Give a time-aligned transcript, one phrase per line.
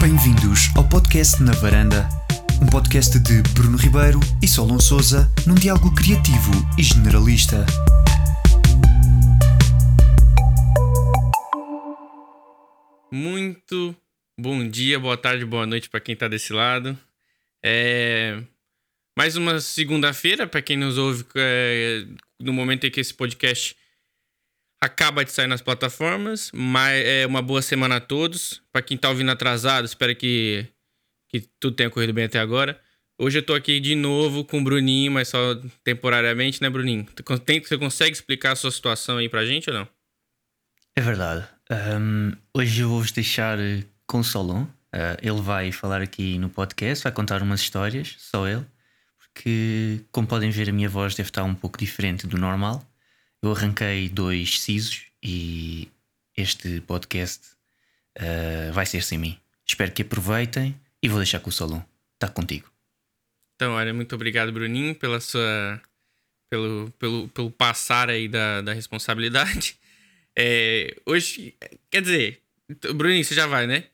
[0.00, 2.08] Bem-vindos ao podcast Na Varanda,
[2.62, 7.66] um podcast de Bruno Ribeiro e Solon Souza num diálogo criativo e generalista.
[13.12, 13.94] Muito
[14.40, 16.98] bom dia, boa tarde, boa noite para quem tá desse lado.
[17.62, 18.42] É
[19.18, 22.06] mais uma segunda-feira para quem nos ouve é,
[22.40, 23.76] no momento em que esse podcast
[24.80, 26.50] acaba de sair nas plataformas.
[26.54, 28.62] Mas é uma boa semana a todos.
[28.72, 30.66] Para quem tá ouvindo atrasado, espero que,
[31.28, 32.80] que tudo tenha corrido bem até agora.
[33.18, 35.54] Hoje eu tô aqui de novo com o Bruninho, mas só
[35.84, 37.06] temporariamente, né, Bruninho?
[37.14, 39.88] Você consegue explicar a sua situação aí pra gente ou não?
[40.96, 41.46] É verdade.
[41.70, 44.62] Um, hoje eu vou-vos deixar eh, com o Solon.
[44.62, 48.66] Uh, ele vai falar aqui no podcast, vai contar umas histórias, só ele.
[49.18, 52.89] Porque, como podem ver, a minha voz deve estar um pouco diferente do normal.
[53.42, 55.88] Eu arranquei dois sisos e
[56.36, 57.54] este podcast
[58.18, 59.38] uh, vai ser sem mim.
[59.66, 61.80] Espero que aproveitem e vou deixar com o Solon.
[62.14, 62.70] Está contigo.
[63.56, 65.80] Então, olha, muito obrigado, Bruninho, pela sua.
[66.50, 69.78] pelo, pelo, pelo passar aí da, da responsabilidade.
[70.38, 71.56] É, hoje,
[71.90, 72.40] quer dizer,
[72.94, 73.88] Bruninho, você já vai, né?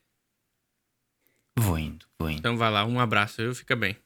[1.57, 2.37] Vou indo, vou indo.
[2.37, 3.97] Então vai lá, um abraço, eu fica bem.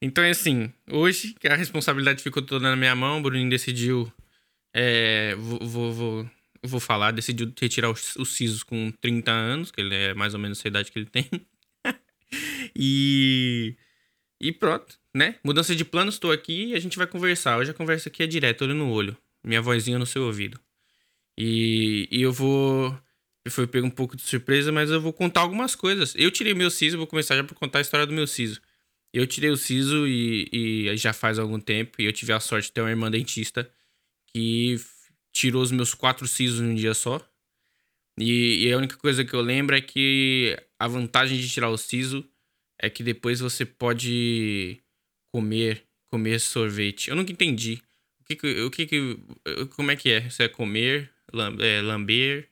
[0.00, 4.12] Então é assim, hoje a responsabilidade ficou toda na minha mão, o Bruninho decidiu.
[4.74, 6.30] É, vou, vou, vou,
[6.62, 10.40] vou, falar, decidiu retirar os, os sisos com 30 anos, que ele é mais ou
[10.40, 11.28] menos a idade que ele tem.
[12.76, 13.76] e.
[14.40, 15.34] E pronto, né?
[15.42, 17.58] Mudança de planos, estou aqui e a gente vai conversar.
[17.58, 20.60] Hoje a conversa aqui é direto, olho no olho minha vozinha no seu ouvido.
[21.36, 22.96] E, e eu vou.
[23.44, 26.14] Eu fui pego um pouco de surpresa, mas eu vou contar algumas coisas.
[26.16, 28.60] Eu tirei meu siso, vou começar já por contar a história do meu siso.
[29.12, 32.66] Eu tirei o siso e, e já faz algum tempo, e eu tive a sorte
[32.66, 33.70] de ter uma irmã dentista
[34.26, 34.76] que
[35.32, 37.26] tirou os meus quatro sisos num dia só.
[38.18, 41.78] E, e, a única coisa que eu lembro é que a vantagem de tirar o
[41.78, 42.28] siso
[42.80, 44.82] é que depois você pode
[45.32, 47.08] comer, comer sorvete.
[47.08, 47.80] Eu nunca entendi
[48.28, 49.18] que, que, o que.
[49.74, 50.28] Como é que é?
[50.28, 52.50] Você é comer, lamber, é, lamber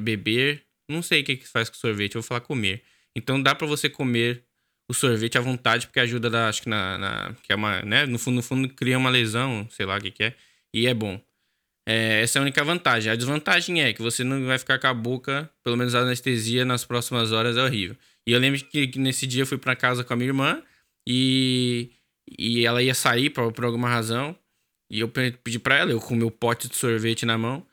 [0.00, 0.64] beber.
[0.88, 2.82] Não sei o que, que faz com sorvete, eu vou falar comer.
[3.14, 4.44] Então dá para você comer
[4.88, 8.06] o sorvete à vontade, porque ajuda, da, acho que na, na, que é uma, né?
[8.06, 10.34] No fundo, no fundo, cria uma lesão, sei lá o que, que é,
[10.74, 11.20] e é bom.
[11.88, 13.12] É, essa é a única vantagem.
[13.12, 16.64] A desvantagem é que você não vai ficar com a boca, pelo menos a anestesia
[16.64, 17.96] nas próximas horas é horrível.
[18.26, 20.62] E eu lembro que, que nesse dia eu fui para casa com a minha irmã
[21.06, 21.90] e
[22.38, 24.36] e ela ia sair por, por alguma razão.
[24.90, 27.66] E eu pedi pra ela, eu com meu pote de sorvete na mão.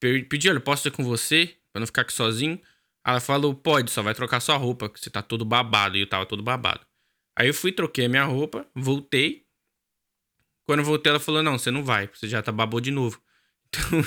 [0.00, 1.54] Pedi, olha, posso ir com você?
[1.72, 2.60] Pra não ficar aqui sozinho.
[3.06, 5.96] Ela falou, pode, só vai trocar sua roupa, que você tá todo babado.
[5.96, 6.84] E eu tava todo babado.
[7.36, 9.46] Aí eu fui, troquei a minha roupa, voltei.
[10.66, 13.20] Quando eu voltei, ela falou, não, você não vai, você já tá babou de novo.
[13.72, 14.04] Então,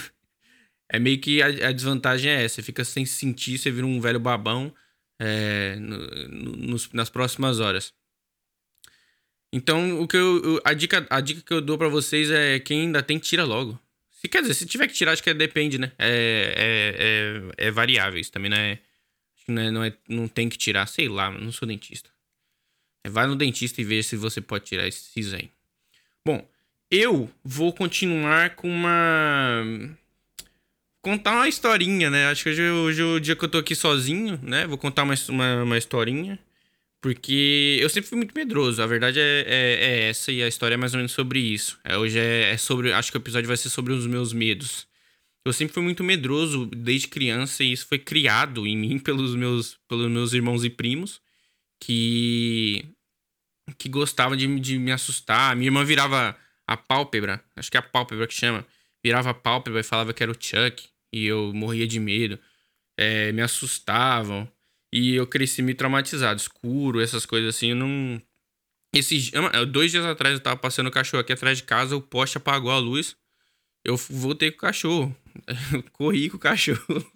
[0.90, 2.56] é meio que a, a, desvantagem é essa.
[2.56, 4.74] Você fica sem sentir, você vira um velho babão
[5.20, 7.94] é, no, no, nas próximas horas.
[9.52, 12.82] Então, o que eu, a, dica, a dica que eu dou para vocês é quem
[12.82, 13.80] ainda tem, tira logo.
[14.24, 15.92] Se quer dizer, se tiver que tirar, acho que é, depende, né?
[16.00, 18.18] É, é, é, é variável.
[18.18, 18.80] Isso também não é,
[19.50, 19.94] não é, não é.
[20.08, 22.10] Não tem que tirar, sei lá, não sou dentista.
[23.04, 25.50] É, vai no dentista e veja se você pode tirar esses aí.
[26.26, 26.48] Bom,
[26.90, 29.62] eu vou continuar com uma.
[31.02, 32.28] Contar uma historinha, né?
[32.28, 34.66] Acho que hoje, hoje é o dia que eu tô aqui sozinho, né?
[34.66, 36.40] Vou contar uma, uma, uma historinha.
[37.04, 38.82] Porque eu sempre fui muito medroso.
[38.82, 41.78] A verdade é, é, é, essa e a história é mais ou menos sobre isso.
[41.84, 42.94] É, hoje é, é, sobre.
[42.94, 44.88] Acho que o episódio vai ser sobre os meus medos.
[45.46, 49.78] Eu sempre fui muito medroso desde criança e isso foi criado em mim pelos meus,
[49.86, 51.22] pelos meus irmãos e primos
[51.78, 52.86] que.
[53.78, 55.58] que gostavam de, de me assustar.
[55.58, 58.66] Minha irmã virava a pálpebra, acho que é a pálpebra que chama.
[59.04, 60.88] Virava a pálpebra e falava que era o Chuck.
[61.12, 62.40] E eu morria de medo.
[62.98, 64.50] É, me assustavam.
[64.96, 67.70] E eu cresci meio traumatizado, escuro, essas coisas assim.
[67.70, 68.22] Eu não.
[68.94, 69.32] Esses,
[69.72, 72.70] dois dias atrás eu tava passando o cachorro aqui atrás de casa, o poste apagou
[72.70, 73.16] a luz.
[73.84, 75.18] Eu voltei com o cachorro.
[75.74, 77.12] Eu corri com o cachorro.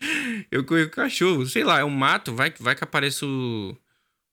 [0.50, 1.46] Eu corri com o cachorro.
[1.46, 3.78] Sei lá, é um mato, vai, vai que apareça o,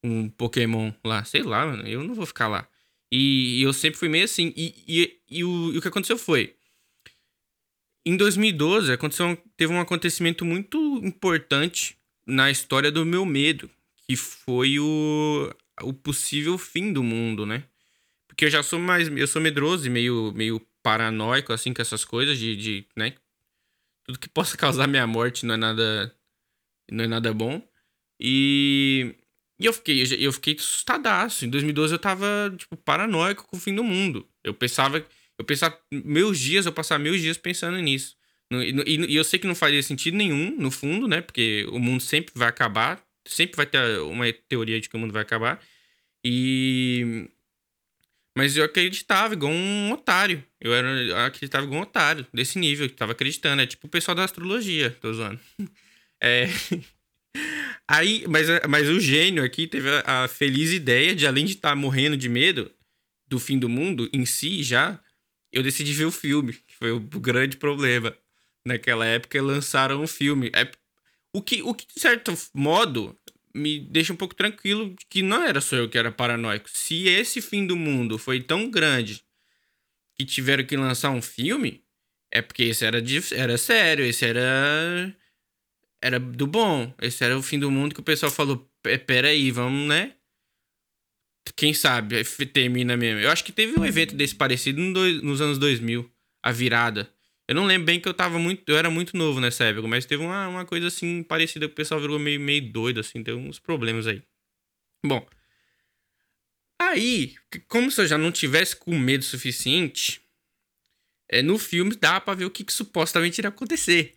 [0.03, 1.23] um Pokémon lá.
[1.23, 1.87] Sei lá, mano.
[1.87, 2.67] Eu não vou ficar lá.
[3.11, 4.51] E, e eu sempre fui meio assim.
[4.57, 6.55] E, e, e, o, e o que aconteceu foi.
[8.03, 11.98] Em 2012, aconteceu, teve um acontecimento muito importante
[12.29, 13.69] na história do meu medo,
[14.07, 17.63] que foi o, o possível fim do mundo, né?
[18.27, 19.07] Porque eu já sou mais.
[19.09, 22.85] Eu sou medroso e meio, meio paranoico, assim, com essas coisas de, de.
[22.95, 23.13] né?
[24.05, 26.15] Tudo que possa causar minha morte não é nada.
[26.91, 27.61] Não é nada bom.
[28.19, 29.15] E.
[29.61, 31.43] E eu fiquei, eu fiquei assustadaço.
[31.43, 32.25] Em 2012 eu tava,
[32.57, 34.25] tipo, paranoico com o fim do mundo.
[34.41, 35.05] Eu pensava.
[35.37, 35.77] Eu pensava.
[35.91, 38.15] Meus dias, eu passava meus dias pensando nisso.
[38.51, 41.21] E, eu sei que não faria sentido nenhum, no fundo, né?
[41.21, 43.03] Porque o mundo sempre vai acabar.
[43.25, 45.61] Sempre vai ter uma teoria de que o mundo vai acabar.
[46.25, 47.29] E.
[48.35, 50.43] Mas eu acreditava igual um otário.
[50.59, 52.85] Eu, era, eu acreditava igual um otário, desse nível.
[52.85, 53.61] Eu tava acreditando.
[53.61, 55.39] É tipo o pessoal da astrologia, tô zoando.
[56.21, 56.49] É.
[57.87, 61.69] Aí, mas, mas o gênio aqui teve a, a feliz ideia de, além de estar
[61.69, 62.69] tá morrendo de medo
[63.25, 64.99] do fim do mundo em si já,
[65.51, 68.13] eu decidi ver o filme, que foi o grande problema.
[68.69, 70.51] Naquela época lançaram um filme.
[70.53, 70.69] É,
[71.35, 73.17] o, que, o que, de certo modo,
[73.53, 76.69] me deixa um pouco tranquilo que não era só eu que era paranoico.
[76.69, 79.23] Se esse fim do mundo foi tão grande
[80.15, 81.83] que tiveram que lançar um filme,
[82.31, 83.01] é porque esse era,
[83.33, 85.15] era sério, esse era.
[86.01, 86.93] Era do bom.
[87.01, 88.69] Esse era o fim do mundo que o pessoal falou:
[89.05, 90.13] peraí, vamos, né?
[91.55, 92.23] Quem sabe
[92.53, 93.19] termina mesmo.
[93.19, 96.09] Eu acho que teve um evento desse parecido nos anos 2000,
[96.43, 97.11] a virada.
[97.49, 98.61] Eu não lembro bem que eu tava muito.
[98.69, 101.75] Eu era muito novo nessa época, mas teve uma, uma coisa assim parecida que o
[101.75, 104.21] pessoal virou meio, meio doido, assim, teve uns problemas aí.
[105.03, 105.27] Bom.
[106.79, 107.33] Aí,
[107.67, 110.21] como se eu já não tivesse com medo suficiente,
[111.27, 114.15] é, no filme dá pra ver o que, que supostamente iria acontecer.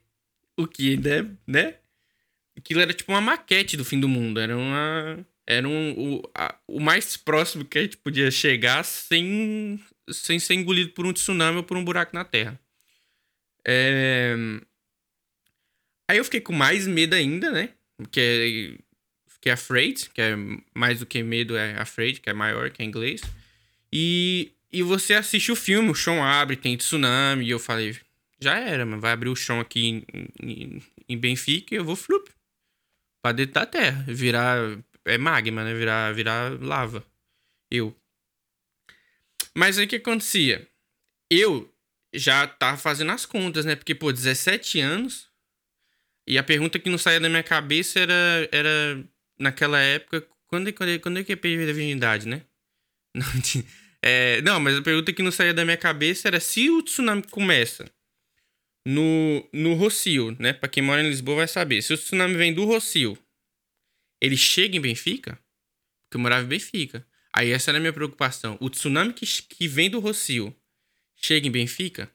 [0.54, 1.34] O que, né?
[1.46, 1.78] né?
[2.54, 4.40] Aquilo era tipo uma maquete do fim do mundo.
[4.40, 5.26] Era uma.
[5.46, 10.52] Era um, o, a, o mais próximo que a gente podia chegar sem, sem ser
[10.52, 12.60] engolido por um tsunami ou por um buraco na Terra.
[13.66, 14.34] É...
[16.08, 17.70] Aí eu fiquei com mais medo ainda, né?
[17.96, 18.78] Porque
[19.28, 20.34] fiquei afraid, que é
[20.74, 23.22] mais do que medo, é afraid, que é maior, que é inglês.
[23.92, 27.98] E, e você assiste o filme, o chão abre, tem tsunami, e eu falei,
[28.40, 30.04] já era, mas vai abrir o chão aqui em,
[30.40, 32.30] em, em Benfica e eu vou flup
[33.22, 34.58] pra dentro da terra, virar,
[35.04, 35.72] é magma, né?
[35.74, 37.04] Virar, virar lava.
[37.70, 37.96] Eu.
[39.54, 40.68] Mas aí o que acontecia?
[41.30, 41.71] Eu
[42.14, 43.74] já tá fazendo as contas, né?
[43.74, 45.30] Porque, pô, 17 anos.
[46.26, 49.04] E a pergunta que não saía da minha cabeça era, era
[49.38, 52.42] naquela época, quando, quando, quando é que é perder a virgindade, né?
[53.14, 53.26] Não,
[54.04, 57.22] é, não, mas a pergunta que não saía da minha cabeça era se o tsunami
[57.22, 57.88] começa
[58.84, 60.52] no, no Rocio, né?
[60.52, 61.82] Pra quem mora em Lisboa vai saber.
[61.82, 63.16] Se o tsunami vem do Rocio,
[64.20, 65.38] ele chega em Benfica?
[66.04, 67.06] Porque eu morava em Benfica.
[67.32, 68.58] Aí essa era a minha preocupação.
[68.60, 70.54] O tsunami que, que vem do Rocio
[71.24, 72.10] chega em Benfica?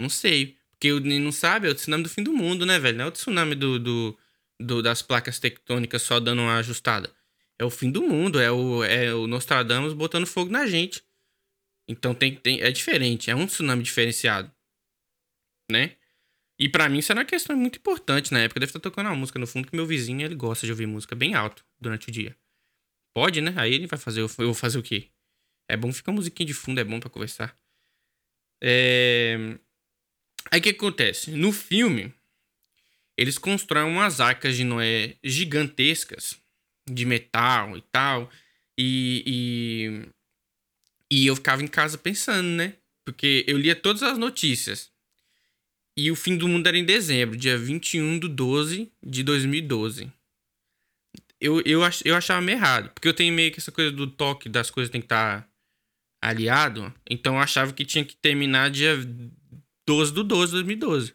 [0.00, 0.56] Não sei.
[0.72, 2.98] Porque o não sabe, é o tsunami do fim do mundo, né, velho?
[2.98, 4.18] Não é o tsunami do, do,
[4.60, 7.14] do, das placas tectônicas só dando uma ajustada.
[7.56, 11.04] É o fim do mundo, é o, é o Nostradamus botando fogo na gente.
[11.86, 14.50] Então tem, tem, é diferente, é um tsunami diferenciado.
[15.70, 15.96] Né?
[16.58, 18.58] E para mim isso era uma questão muito importante na época.
[18.58, 21.14] Deve estar tocando uma música no fundo que meu vizinho ele gosta de ouvir música
[21.14, 22.36] bem alto durante o dia.
[23.14, 23.54] Pode, né?
[23.56, 25.10] Aí ele vai fazer, eu vou fazer o quê?
[25.68, 27.56] É bom ficar musiquinha de fundo, é bom para conversar.
[28.62, 29.58] É...
[30.50, 31.32] Aí o que acontece?
[31.32, 32.14] No filme,
[33.16, 36.38] eles constroem umas arcas de Noé gigantescas,
[36.88, 38.30] de metal e tal.
[38.78, 39.22] E,
[41.10, 42.74] e, e eu ficava em casa pensando, né?
[43.04, 44.90] Porque eu lia todas as notícias.
[45.96, 50.10] E o fim do mundo era em dezembro, dia 21 de 12 de 2012.
[51.38, 54.06] Eu, eu, ach, eu achava meio errado, porque eu tenho meio que essa coisa do
[54.06, 55.51] toque das coisas tem que estar tá
[56.22, 58.96] aliado, então eu achava que tinha que terminar dia
[59.86, 61.14] 12 do 12 de 2012.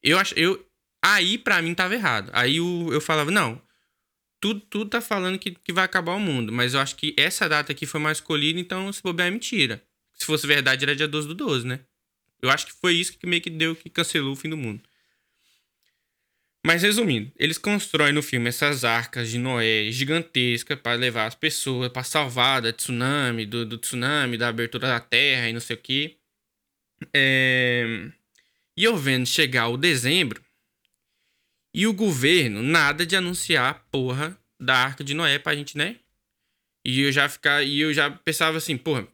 [0.00, 0.64] Eu acho, eu,
[1.04, 2.30] aí para mim tava errado.
[2.32, 3.60] Aí eu, eu falava, não,
[4.40, 7.48] tudo, tudo tá falando que, que vai acabar o mundo, mas eu acho que essa
[7.48, 9.82] data aqui foi mais escolhida, então se bobear é mentira.
[10.14, 11.80] Se fosse verdade, era dia 12 do 12, né?
[12.40, 14.80] Eu acho que foi isso que meio que deu que cancelou o fim do mundo.
[16.64, 21.88] Mas resumindo, eles constroem no filme essas arcas de Noé gigantescas para levar as pessoas,
[21.88, 25.80] para salvar da tsunami, do, do, tsunami, da abertura da terra e não sei o
[25.80, 26.18] que.
[27.14, 28.10] É...
[28.76, 30.42] E eu vendo chegar o dezembro
[31.72, 35.96] e o governo nada de anunciar a porra da arca de Noé pra gente, né?
[36.84, 39.06] E eu já ficar, e eu já pensava assim, porra,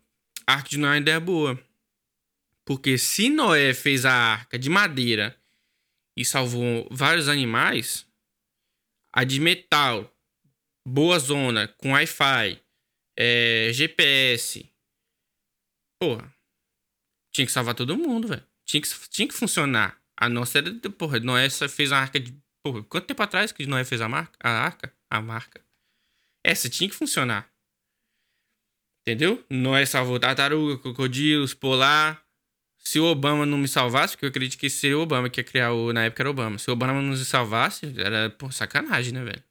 [0.47, 1.59] a arca de Noé ainda é boa.
[2.65, 5.37] Porque se Noé fez a arca de madeira
[6.17, 8.07] e salvou vários animais,
[9.13, 10.13] a de metal,
[10.87, 12.63] boa zona, com Wi-Fi,
[13.19, 14.71] é, GPS,
[16.01, 16.35] porra,
[17.35, 18.47] tinha que salvar todo mundo, velho.
[18.67, 20.01] Tinha que, tinha que funcionar.
[20.17, 22.33] A nossa era, porra, Noé fez a arca de.
[22.65, 24.39] Porra, quanto tempo atrás que Noé fez a marca?
[24.43, 24.95] A arca?
[25.11, 25.61] A marca.
[26.45, 27.53] Essa tinha que funcionar.
[29.03, 29.45] Entendeu?
[29.51, 32.24] Noé salvou tartaruga, crocodilos, polar,
[32.87, 35.45] se o Obama não me salvasse, porque eu acredito que seria o Obama que ia
[35.45, 35.93] criar o.
[35.93, 36.59] Na época era o Obama.
[36.59, 39.43] Se o Obama não me salvasse, era, pô, sacanagem, né, velho?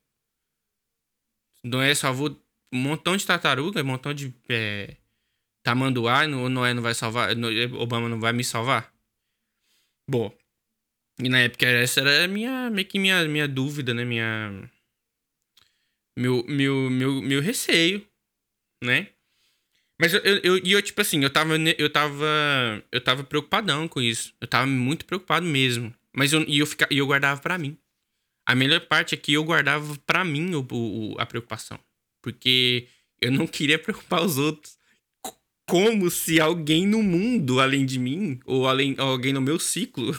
[1.64, 2.30] Noé salvou
[2.72, 4.98] um montão de tartaruga, um montão de é,
[5.64, 7.30] tamanduá, o Noé não vai salvar.
[7.80, 8.94] Obama não vai me salvar.
[10.08, 10.36] Bom,
[11.20, 14.04] e na época essa era minha, meio que minha, minha dúvida, né?
[14.04, 14.70] Minha.
[16.18, 18.08] Meu, meu, meu, meu receio,
[18.84, 19.13] né?
[20.04, 24.02] Mas eu, eu, eu, eu, tipo assim, eu tava, eu tava, eu tava preocupadão com
[24.02, 24.34] isso.
[24.42, 25.94] Eu tava muito preocupado mesmo.
[26.14, 27.78] Mas eu, e eu, fica, eu guardava para mim.
[28.46, 31.80] A melhor parte é que eu guardava para mim o, o, a preocupação.
[32.22, 32.86] Porque
[33.22, 34.78] eu não queria preocupar os outros.
[35.66, 40.14] Como se alguém no mundo, além de mim, ou além, alguém no meu ciclo,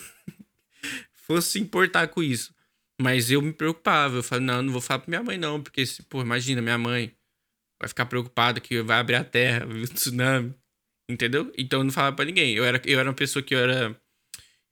[1.12, 2.54] fosse se importar com isso.
[2.98, 4.16] Mas eu me preocupava.
[4.16, 5.62] Eu falei, não, não vou falar pra minha mãe, não.
[5.62, 7.14] Porque, pô, imagina, minha mãe
[7.84, 10.54] vai ficar preocupada que vai abrir a terra, o tsunami.
[11.08, 11.52] Entendeu?
[11.56, 12.54] Então eu não falava pra ninguém.
[12.54, 14.00] Eu era, eu era uma pessoa que eu era.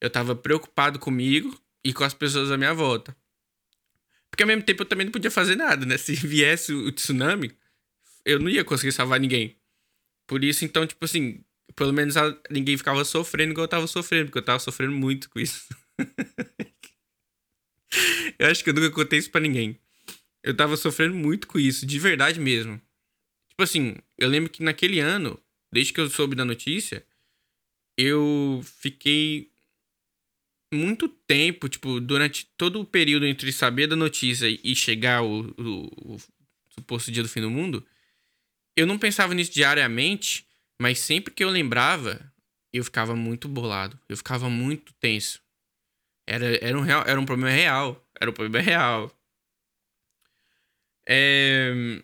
[0.00, 3.14] Eu tava preocupado comigo e com as pessoas à minha volta.
[4.31, 5.97] Porque ao mesmo tempo eu também não podia fazer nada, né?
[5.99, 7.54] Se viesse o tsunami,
[8.25, 9.57] eu não ia conseguir salvar ninguém.
[10.26, 11.45] Por isso, então, tipo assim,
[11.76, 12.14] pelo menos
[12.50, 15.69] ninguém ficava sofrendo igual eu tava sofrendo, porque eu tava sofrendo muito com isso.
[18.38, 19.78] eu acho que eu nunca contei isso pra ninguém.
[20.42, 22.81] Eu tava sofrendo muito com isso, de verdade mesmo.
[23.52, 25.38] Tipo assim, eu lembro que naquele ano,
[25.71, 27.04] desde que eu soube da notícia,
[27.99, 29.52] eu fiquei
[30.73, 36.16] muito tempo, tipo, durante todo o período entre saber da notícia e chegar o, o,
[36.71, 37.87] suposto dia do fim do mundo,
[38.75, 40.47] eu não pensava nisso diariamente,
[40.80, 42.32] mas sempre que eu lembrava,
[42.73, 44.00] eu ficava muito bolado.
[44.09, 45.42] Eu ficava muito tenso.
[46.26, 48.02] Era, era, um, real, era um problema real.
[48.18, 49.14] Era um problema real.
[51.06, 52.02] É...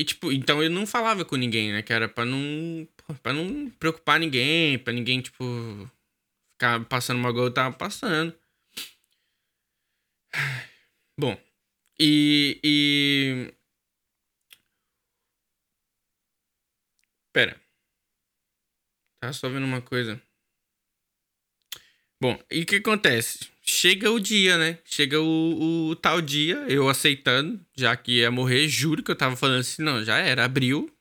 [0.00, 1.82] E, tipo, então eu não falava com ninguém, né?
[1.82, 2.88] Que era pra não,
[3.22, 5.44] pra não preocupar ninguém, pra ninguém, tipo,
[6.54, 8.34] ficar passando uma gol eu tava passando.
[11.18, 11.36] Bom,
[12.00, 13.54] e, e.
[17.32, 17.60] Pera.
[19.20, 20.20] Tá só vendo uma coisa.
[22.20, 23.50] Bom, e o que acontece?
[23.72, 24.78] Chega o dia, né?
[24.84, 29.36] Chega o, o, tal dia, eu aceitando, já que ia morrer, juro que eu tava
[29.36, 30.92] falando assim, não, já era, abriu,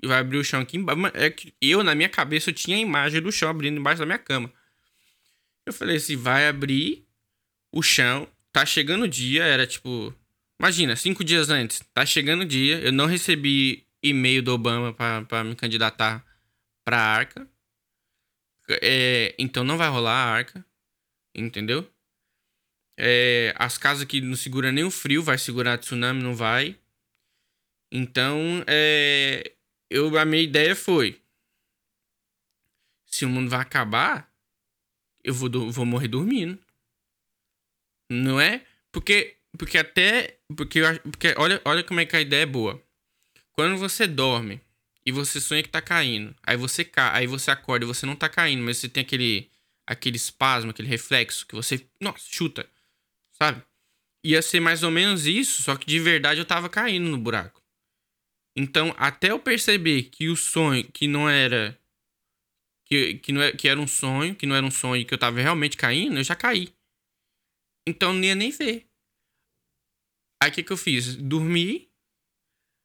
[0.00, 1.00] e vai abrir o chão aqui embaixo.
[1.14, 4.06] É que eu, na minha cabeça, eu tinha a imagem do chão abrindo embaixo da
[4.06, 4.52] minha cama.
[5.66, 7.04] Eu falei assim, vai abrir
[7.72, 10.14] o chão, tá chegando o dia, era tipo,
[10.60, 15.42] imagina, cinco dias antes, tá chegando o dia, eu não recebi e-mail do Obama para
[15.42, 16.24] me candidatar
[16.84, 17.50] pra arca.
[18.80, 20.64] É, então não vai rolar a arca,
[21.34, 21.84] entendeu?
[22.98, 26.78] É, as casas que não seguram nem o frio, vai segurar tsunami, não vai.
[27.92, 29.52] Então, é,
[29.90, 31.20] eu, a minha ideia foi:
[33.06, 34.30] se o mundo vai acabar,
[35.22, 36.58] eu vou, vou morrer dormindo.
[38.10, 38.64] Não é?
[38.90, 40.38] Porque, porque até.
[40.56, 42.82] Porque, porque olha, olha como é que a ideia é boa.
[43.52, 44.60] Quando você dorme
[45.04, 48.16] e você sonha que tá caindo, aí você cai, aí você acorda e você não
[48.16, 49.50] tá caindo, mas você tem aquele
[49.86, 52.68] aquele espasmo, aquele reflexo que você, nossa, chuta
[53.40, 53.62] sabe?
[54.24, 57.62] Ia ser mais ou menos isso, só que de verdade eu tava caindo no buraco.
[58.56, 61.78] Então, até eu perceber que o sonho, que não era.
[62.86, 65.18] Que, que, não é, que era um sonho, que não era um sonho, que eu
[65.18, 66.74] tava realmente caindo, eu já caí.
[67.86, 68.88] Então não ia nem ver.
[70.42, 71.16] Aí o que, que eu fiz?
[71.16, 71.90] Dormi,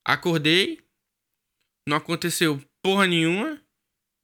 [0.06, 0.84] acordei,
[1.88, 3.62] não aconteceu porra nenhuma,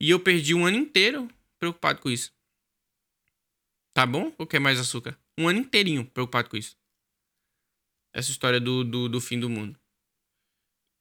[0.00, 2.32] e eu perdi um ano inteiro preocupado com isso.
[3.94, 4.34] Tá bom?
[4.38, 5.18] Ou quer mais açúcar?
[5.38, 6.76] Um ano inteirinho preocupado com isso.
[8.12, 9.78] Essa história do, do, do fim do mundo.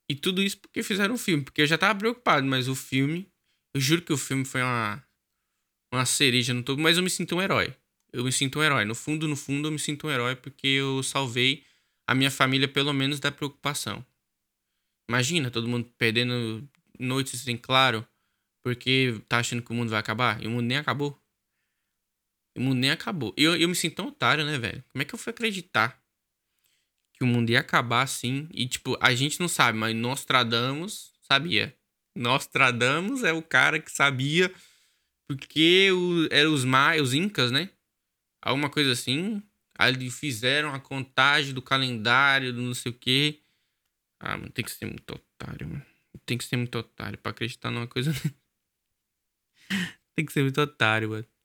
[0.10, 1.44] E tudo isso porque fizeram um filme.
[1.44, 3.28] Porque eu já tava preocupado, mas o filme.
[3.74, 5.04] Eu juro que o filme foi uma.
[5.92, 6.80] Uma cereja no todo.
[6.80, 7.76] Mas eu me sinto um herói.
[8.14, 8.86] Eu me sinto um herói.
[8.86, 11.64] No fundo, no fundo, eu me sinto um herói porque eu salvei
[12.06, 14.06] a minha família, pelo menos, da preocupação.
[15.10, 16.68] Imagina todo mundo perdendo
[17.00, 18.08] noites em claro
[18.64, 20.42] porque tá achando que o mundo vai acabar.
[20.44, 21.18] E o mundo nem acabou.
[22.58, 23.34] O mundo nem acabou.
[23.38, 24.84] Eu, eu me sinto tão otário, né, velho?
[24.90, 26.02] Como é que eu fui acreditar
[27.14, 28.50] que o mundo ia acabar assim?
[28.52, 31.78] E, tipo, a gente não sabe, mas Nostradamus sabia.
[32.16, 34.52] Nostradamus é o cara que sabia
[35.28, 37.70] porque o, eram os maias, os incas, né?
[38.42, 39.44] Alguma coisa assim.
[39.78, 43.42] Aí fizeram a contagem do calendário, do não sei o quê.
[44.20, 45.86] Ah, mano, tem que ser muito otário, mano.
[46.26, 48.12] Tem que ser muito otário pra acreditar numa coisa.
[50.16, 51.37] tem que ser muito otário, mano.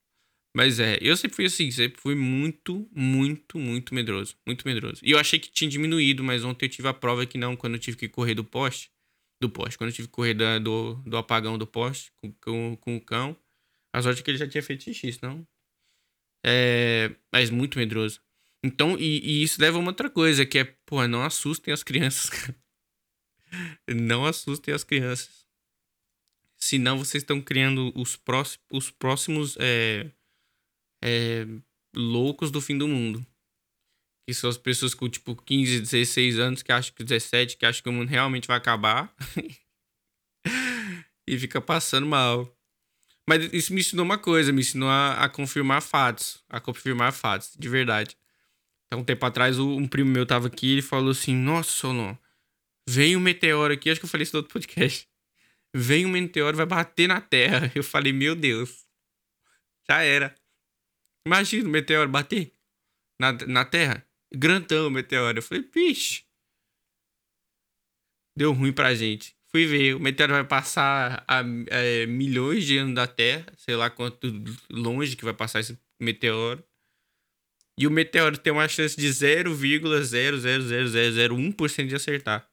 [0.54, 4.36] Mas é, eu sempre fui assim, sempre fui muito, muito, muito medroso.
[4.46, 5.00] Muito medroso.
[5.02, 7.74] E eu achei que tinha diminuído, mas ontem eu tive a prova que não, quando
[7.74, 8.90] eu tive que correr do poste.
[9.40, 12.76] Do poste, quando eu tive que correr da, do, do apagão do poste com, com,
[12.76, 13.36] com o cão.
[13.92, 15.46] A sorte é que ele já tinha feito xixi, não.
[16.44, 17.14] É.
[17.32, 18.20] Mas muito medroso.
[18.64, 21.82] Então, e, e isso leva a uma outra coisa, que é, porra, não assustem as
[21.82, 22.30] crianças.
[23.88, 25.46] não assustem as crianças.
[26.56, 28.64] Senão vocês estão criando os próximos.
[28.70, 30.12] Os próximos é,
[31.02, 31.46] é,
[31.94, 33.24] loucos do fim do mundo.
[34.26, 37.82] Que são as pessoas com, tipo, 15, 16 anos, que acham que 17, que acham
[37.82, 39.14] que o mundo realmente vai acabar.
[41.26, 42.56] e fica passando mal.
[43.28, 46.42] Mas isso me ensinou uma coisa, me ensinou a, a, confirmar fatos.
[46.48, 48.16] A confirmar fatos, de verdade.
[48.86, 52.16] Então, um tempo atrás, um primo meu tava aqui e ele falou assim: Nossa, Solon,
[52.88, 53.90] veio um meteoro aqui.
[53.90, 55.08] Acho que eu falei isso no outro podcast.
[55.74, 57.70] Vem um meteoro, vai bater na Terra.
[57.74, 58.84] Eu falei: Meu Deus,
[59.88, 60.34] já era.
[61.26, 62.52] Imagina o meteoro bater
[63.20, 64.04] na, na Terra.
[64.34, 65.38] Grandão o meteoro.
[65.38, 66.24] Eu falei: Pixe.
[68.36, 69.36] Deu ruim pra gente.
[69.48, 73.76] Fui ver, o meteoro vai passar a, a, é, milhões de anos da Terra, sei
[73.76, 74.26] lá quanto
[74.70, 76.64] longe que vai passar esse meteoro.
[77.78, 82.50] E o meteoro tem uma chance de 0,00001% de acertar.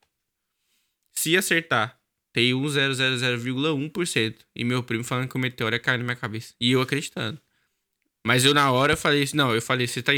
[1.18, 1.98] Se acertar,
[2.34, 4.46] tem 1,000,1%.
[4.56, 6.56] E meu primo falando que o meteoro ia cair na minha cabeça.
[6.60, 7.40] E eu acreditando.
[8.26, 10.12] Mas eu na hora falei assim, não, eu falei, você tá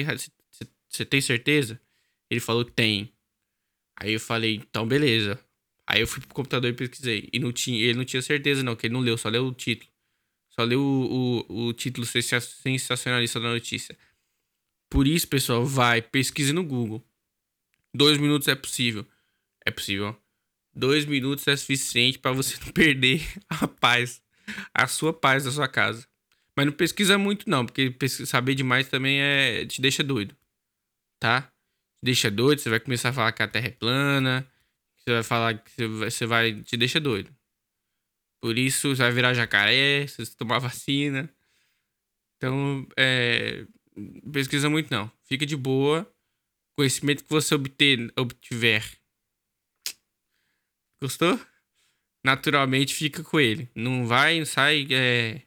[0.89, 1.79] Você tem certeza?
[2.29, 3.13] Ele falou, tem.
[3.99, 5.39] Aí eu falei, então beleza.
[5.85, 7.29] Aí eu fui pro computador e pesquisei.
[7.33, 9.53] E não tinha, ele não tinha certeza, não, que ele não leu, só leu o
[9.53, 9.91] título.
[10.49, 13.97] Só leu o, o, o título sensacionalista da notícia.
[14.89, 17.03] Por isso, pessoal, vai, pesquise no Google.
[17.93, 19.05] Dois minutos é possível.
[19.65, 20.15] É possível.
[20.73, 24.21] Dois minutos é suficiente para você não perder a paz,
[24.73, 26.07] a sua paz da sua casa.
[26.55, 30.35] Mas não pesquisa muito, não, porque saber demais também é te deixa doido.
[31.19, 31.43] Tá?
[31.43, 34.47] Te deixa doido, você vai começar a falar que a Terra é plana,
[34.97, 36.61] você vai falar que você vai.
[36.61, 37.33] Te deixa doido.
[38.41, 41.29] Por isso você vai virar jacaré, você tomar vacina.
[42.37, 43.65] Então, é,
[44.31, 45.11] pesquisa muito não.
[45.23, 46.11] Fica de boa.
[46.75, 48.83] Conhecimento que você obter, obtiver.
[51.01, 51.39] Gostou?
[52.23, 53.69] Naturalmente fica com ele.
[53.75, 55.41] Não vai, não sai é,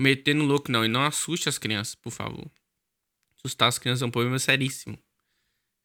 [0.00, 0.84] metendo louco, não.
[0.84, 2.50] E não assuste as crianças, por favor.
[3.36, 4.98] Assustar as crianças é um problema seríssimo.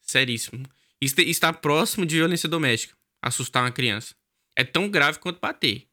[0.02, 0.66] Seríssimo
[1.02, 2.96] está próximo de violência doméstica.
[3.22, 4.16] Assustar uma criança.
[4.56, 5.88] É tão grave quanto bater.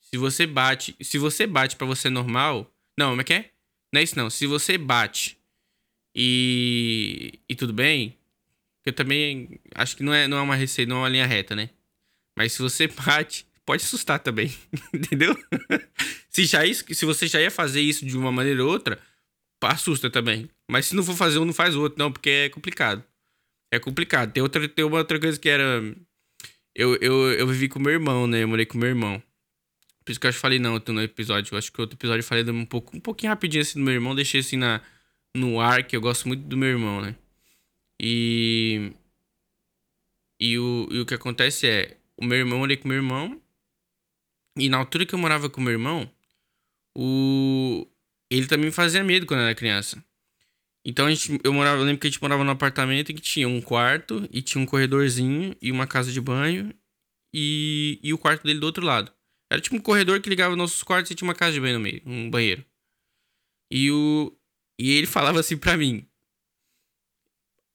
[0.00, 0.96] Se você bate.
[1.00, 2.72] Se você bate para você normal.
[2.98, 3.50] Não, como é que é?
[3.92, 4.30] Não é isso não.
[4.30, 5.38] Se você bate
[6.14, 7.38] e.
[7.48, 8.16] E tudo bem.
[8.84, 11.56] Eu também acho que não é, não é uma receita, não é uma linha reta,
[11.56, 11.70] né?
[12.38, 14.54] Mas se você bate, pode assustar também.
[14.94, 15.36] Entendeu?
[16.30, 18.98] se, já se você já ia fazer isso de uma maneira ou outra,
[19.62, 20.48] assusta também.
[20.70, 23.04] Mas se não for fazer um, não faz outro, não, porque é complicado
[23.70, 24.32] é complicado.
[24.32, 25.82] Tem, outra, tem uma outra coisa que era.
[26.74, 28.42] Eu, eu, eu vivi com meu irmão, né?
[28.42, 29.22] Eu morei com meu irmão.
[30.04, 31.54] Por isso que eu acho que falei não no episódio.
[31.54, 33.94] Eu acho que outro episódio eu falei um, pouco, um pouquinho rapidinho assim do meu
[33.94, 34.14] irmão.
[34.14, 34.80] Deixei assim na,
[35.34, 37.16] no ar, que eu gosto muito do meu irmão, né?
[38.00, 38.92] E.
[40.38, 41.96] E o, e o que acontece é.
[42.16, 43.40] O meu irmão, eu morei com meu irmão.
[44.56, 46.10] E na altura que eu morava com meu irmão,
[46.96, 47.86] o.
[48.30, 50.02] Ele também fazia medo quando eu era criança.
[50.84, 53.48] Então a gente, eu morava, eu lembro que a gente morava num apartamento que tinha
[53.48, 56.72] um quarto e tinha um corredorzinho e uma casa de banho
[57.34, 59.12] e, e o quarto dele do outro lado.
[59.50, 61.80] Era tipo um corredor que ligava nossos quartos e tinha uma casa de banho no
[61.80, 62.64] meio, um banheiro.
[63.70, 64.32] E o
[64.78, 66.06] e ele falava assim pra mim: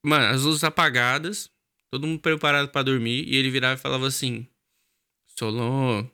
[0.02, 1.50] "Mano, as luzes apagadas,
[1.90, 4.46] todo mundo preparado para dormir" e ele virava e falava assim:
[5.26, 6.08] "Solon,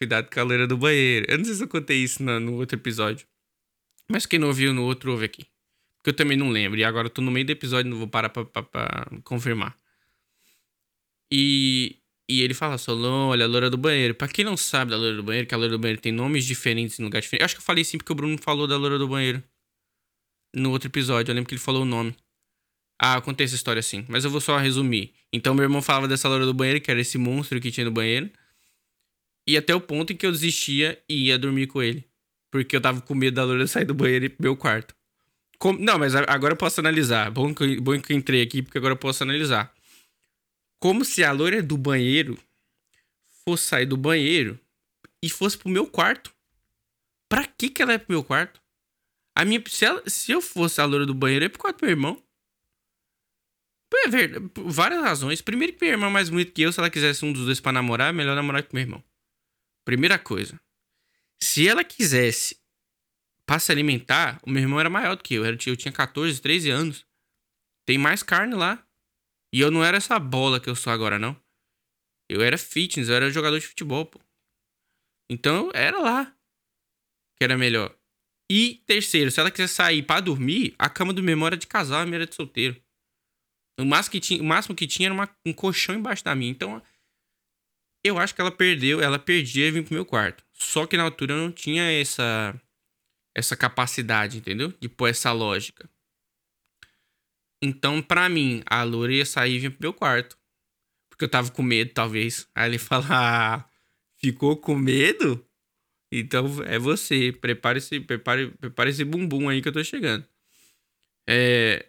[0.00, 1.26] cuidado com a loira do banheiro".
[1.28, 3.26] Eu não sei se eu contei isso no, no outro episódio.
[4.10, 5.46] Mas quem não ouviu no outro ouve aqui.
[5.98, 6.78] Porque eu também não lembro.
[6.78, 9.76] E agora eu tô no meio do episódio, não vou parar pra, pra, pra confirmar.
[11.30, 14.14] E, e ele fala, Solon, olha a loura do banheiro.
[14.14, 16.44] Pra quem não sabe da loura do banheiro, que a loura do banheiro tem nomes
[16.44, 17.42] diferentes em lugares diferentes.
[17.42, 19.42] Eu acho que eu falei sim porque o Bruno falou da loura do banheiro.
[20.54, 22.16] No outro episódio, eu lembro que ele falou o nome.
[23.00, 25.14] Ah, eu contei essa história assim, mas eu vou só resumir.
[25.32, 27.90] Então, meu irmão falava dessa loura do banheiro, que era esse monstro que tinha no
[27.90, 28.30] banheiro.
[29.46, 32.04] E até o ponto em que eu desistia e ia dormir com ele.
[32.50, 34.94] Porque eu tava com medo da loura sair do banheiro e pro meu quarto.
[35.58, 37.30] Como, não, mas agora eu posso analisar.
[37.30, 39.72] Bom que, bom que eu entrei aqui, porque agora eu posso analisar.
[40.80, 42.38] Como se a loira do banheiro
[43.44, 44.58] fosse sair do banheiro
[45.22, 46.32] e fosse pro meu quarto.
[47.28, 48.60] Pra que que ela é pro meu quarto?
[49.36, 51.80] A minha, se, ela, se eu fosse a loira do banheiro, eu ia pro quarto
[51.80, 52.22] do meu irmão.
[53.92, 55.42] É por várias razões.
[55.42, 56.72] Primeiro que meu irmão é mais bonito que eu.
[56.72, 59.04] Se ela quisesse um dos dois pra namorar, é melhor namorar com meu irmão.
[59.90, 60.56] Primeira coisa.
[61.42, 62.56] Se ela quisesse
[63.44, 65.44] para se alimentar, o meu irmão era maior do que eu.
[65.44, 67.04] Eu tinha 14, 13 anos.
[67.84, 68.86] Tem mais carne lá.
[69.52, 71.36] E eu não era essa bola que eu sou agora, não.
[72.28, 74.20] Eu era fitness, eu era jogador de futebol, pô.
[75.28, 76.32] Então, era lá
[77.36, 77.92] que era melhor.
[78.48, 81.66] E terceiro, se ela quiser sair para dormir, a cama do meu irmão era de
[81.66, 82.80] casal, a minha era de solteiro.
[83.76, 86.52] O máximo que tinha, o máximo que tinha era uma, um colchão embaixo da minha.
[86.52, 86.80] Então,
[88.04, 90.44] eu acho que ela perdeu, ela perdia e vir pro meu quarto.
[90.52, 92.60] Só que na altura eu não tinha essa
[93.34, 94.72] essa capacidade, entendeu?
[94.80, 95.88] De pôr essa lógica.
[97.62, 100.36] Então, pra mim, a loura ia sair e vir pro meu quarto.
[101.08, 102.48] Porque eu tava com medo, talvez.
[102.54, 103.70] Aí ele fala: ah,
[104.16, 105.44] ficou com medo?
[106.12, 107.32] Então é você.
[107.32, 110.26] Prepare esse, prepare, prepare esse bumbum aí que eu tô chegando.
[111.28, 111.86] É,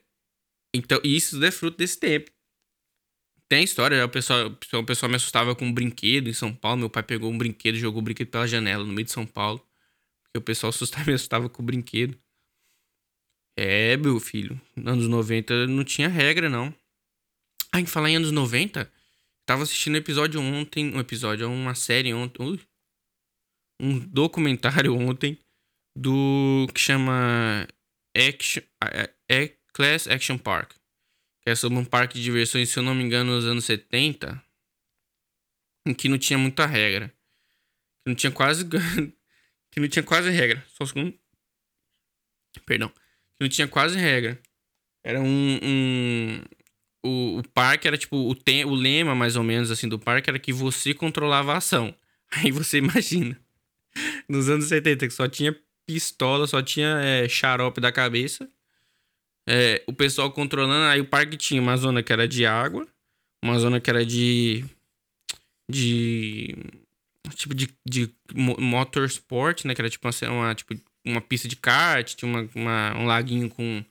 [0.74, 2.32] então, isso é fruto desse tempo.
[3.52, 6.80] Tem história, o pessoal, o pessoal me assustava com um brinquedo em São Paulo.
[6.80, 9.62] Meu pai pegou um brinquedo, jogou o brinquedo pela janela no meio de São Paulo.
[10.34, 12.18] O pessoal assustava, me assustava com o brinquedo.
[13.58, 14.58] É, meu filho.
[14.78, 16.74] Anos 90 não tinha regra, não.
[17.74, 18.90] Ah, em falar em anos 90,
[19.46, 20.96] tava assistindo um episódio ontem.
[20.96, 22.42] Um episódio, uma série ontem.
[22.42, 22.58] Ui,
[23.82, 25.38] um documentário ontem
[25.94, 27.68] do que chama
[28.16, 28.64] Action,
[29.30, 30.81] é, Class Action Park.
[31.42, 34.42] Que é sobre um parque de diversões, se eu não me engano, nos anos 70.
[35.86, 37.08] Em que não tinha muita regra.
[38.04, 38.66] Que não tinha quase.
[39.72, 40.64] que não tinha quase regra.
[40.70, 41.20] Só um segundo.
[42.66, 42.90] Perdão.
[42.90, 44.40] Que não tinha quase regra.
[45.04, 45.60] Era um.
[45.64, 46.44] um
[47.04, 48.18] o, o parque era tipo.
[48.18, 51.58] O, tem, o lema, mais ou menos, assim, do parque era que você controlava a
[51.58, 51.96] ação.
[52.32, 53.40] Aí você imagina.
[54.30, 58.50] Nos anos 70, que só tinha pistola, só tinha é, xarope da cabeça.
[59.48, 60.86] É, o pessoal controlando.
[60.86, 62.88] Aí o parque tinha uma zona que era de água,
[63.44, 64.66] uma zona que era de.
[65.70, 66.56] de.
[67.36, 69.76] tipo de, de motorsport, né?
[69.76, 70.76] Que era tipo uma, uma, tipo,
[71.06, 73.84] uma pista de kart, tinha uma, uma, um laguinho com,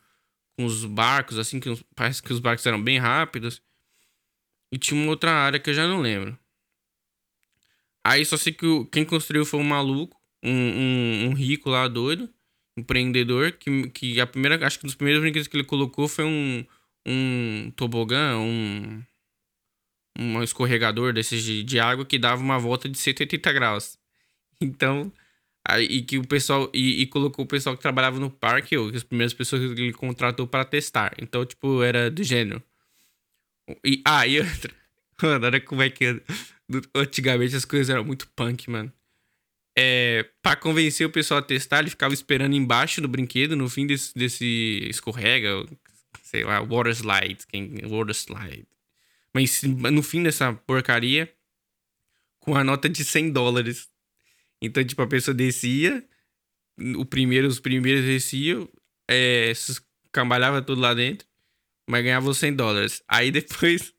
[0.56, 3.62] com os barcos, assim, que parece que os barcos eram bem rápidos.
[4.72, 6.38] E tinha uma outra área que eu já não lembro.
[8.04, 11.86] Aí só sei que o, quem construiu foi um maluco, um, um, um, rico lá,
[11.86, 12.32] doido,
[12.76, 16.24] empreendedor, que, que a primeira, acho que um dos primeiros brinquedos que ele colocou foi
[16.24, 16.64] um,
[17.06, 19.02] um tobogã, um,
[20.18, 23.98] um escorregador desses de, de água que dava uma volta de 180 graus.
[24.62, 25.10] Então,
[25.66, 28.90] aí, e que o pessoal, e, e colocou o pessoal que trabalhava no parque, ou
[28.90, 31.14] as primeiras pessoas que ele contratou para testar.
[31.18, 32.62] Então, tipo, era do gênero.
[33.84, 34.70] E, ah, e outra.
[35.22, 36.22] Mano, olha como é que.
[36.94, 38.92] Antigamente as coisas eram muito punk, mano.
[39.76, 43.86] É, pra convencer o pessoal a testar, ele ficava esperando embaixo do brinquedo, no fim
[43.86, 45.64] desse, desse escorrega,
[46.22, 48.66] sei lá, water slide, quem, water slide.
[49.32, 51.32] Mas no fim dessa porcaria,
[52.40, 53.88] com a nota de 100 dólares.
[54.60, 56.04] Então, tipo, a pessoa descia,
[56.96, 58.68] o primeiro, os primeiros desciam,
[59.08, 59.52] é,
[60.12, 61.26] cambalhava tudo lá dentro,
[61.88, 63.02] mas ganhava os 100 dólares.
[63.08, 63.94] Aí depois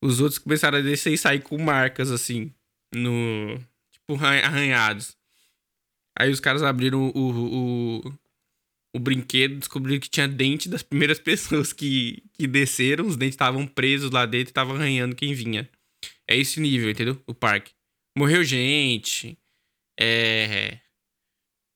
[0.00, 2.52] os outros começaram a descer e sair com marcas, assim,
[2.94, 3.58] no.
[4.08, 5.16] Arranhados.
[6.18, 8.18] Aí os caras abriram o, o,
[8.94, 13.66] o brinquedo, descobriram que tinha dente das primeiras pessoas que, que desceram, os dentes estavam
[13.66, 15.68] presos lá dentro e estavam arranhando quem vinha.
[16.28, 17.20] É esse nível, entendeu?
[17.26, 17.72] O parque.
[18.16, 19.38] Morreu gente.
[19.98, 20.78] É.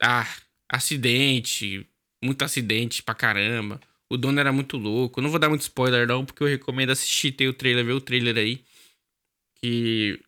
[0.03, 0.27] Ah,
[0.69, 1.87] acidente.
[2.23, 3.81] Muito acidente pra caramba.
[4.11, 5.21] O dono era muito louco.
[5.21, 8.01] Não vou dar muito spoiler, não, porque eu recomendo assistir, ter o trailer, ver o
[8.01, 8.65] trailer aí.
[9.61, 10.21] Que.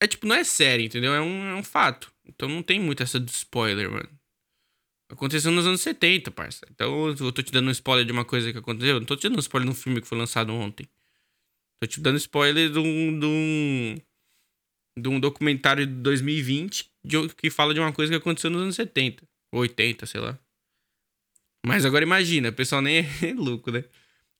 [0.00, 1.14] É tipo, não é série, entendeu?
[1.14, 2.12] É um, é um fato.
[2.26, 4.08] Então não tem muito essa de spoiler, mano.
[5.10, 6.66] Aconteceu nos anos 70, parça.
[6.70, 8.94] Então eu tô te dando um spoiler de uma coisa que aconteceu.
[8.94, 10.88] Eu não tô te dando um spoiler de um filme que foi lançado ontem.
[11.80, 13.18] Tô te dando spoiler de um.
[13.18, 13.96] de um,
[14.98, 18.76] de um documentário de 2020 de, que fala de uma coisa que aconteceu nos anos
[18.76, 19.22] 70.
[19.52, 20.38] 80, sei lá.
[21.64, 23.84] Mas agora imagina, o pessoal nem é louco, né?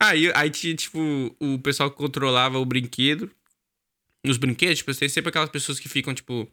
[0.01, 0.99] Aí, aí tinha, tipo,
[1.39, 3.31] o pessoal que controlava o brinquedo.
[4.27, 6.51] Os brinquedos, tipo, tem sempre aquelas pessoas que ficam, tipo,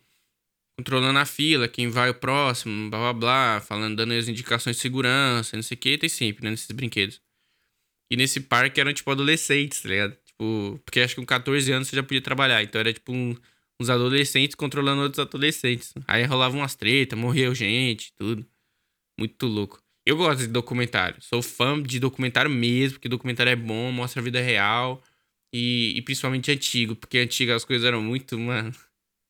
[0.77, 4.81] controlando a fila, quem vai o próximo, blá blá blá, falando, dando as indicações de
[4.81, 7.21] segurança, não sei o que, tem sempre, né, nesses brinquedos.
[8.11, 10.17] E nesse parque eram, tipo, adolescentes, tá ligado?
[10.25, 13.35] Tipo, porque acho que com 14 anos você já podia trabalhar, então era, tipo, um,
[13.79, 15.93] uns adolescentes controlando outros adolescentes.
[16.07, 18.45] Aí rolavam umas tretas, morreu gente, tudo.
[19.19, 19.81] Muito louco.
[20.05, 21.21] Eu gosto de documentário.
[21.21, 25.03] Sou fã de documentário mesmo, porque documentário é bom, mostra a vida real.
[25.53, 28.73] E, e principalmente antigo, porque antigo as coisas eram muito, mano.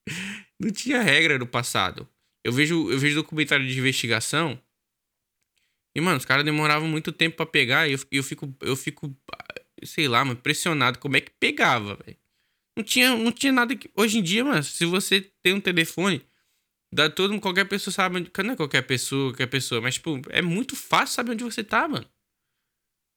[0.60, 2.08] Não tinha regra no passado.
[2.44, 4.60] Eu vejo, eu vejo documentário de investigação.
[5.96, 7.88] E, mano, os caras demoravam muito tempo para pegar.
[7.88, 9.16] E eu, eu fico, eu fico,
[9.84, 12.18] sei lá, mano, impressionado como é que pegava, velho.
[12.78, 13.90] Não tinha, não tinha nada que.
[13.96, 16.26] Hoje em dia, mano, se você tem um telefone,
[16.94, 18.32] Dá todo qualquer pessoa sabe onde.
[18.44, 21.88] Não é qualquer pessoa, qualquer pessoa, mas, tipo, é muito fácil saber onde você tá,
[21.88, 22.06] mano.